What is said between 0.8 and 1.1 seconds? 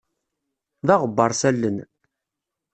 D